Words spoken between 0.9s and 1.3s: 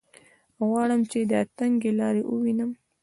چې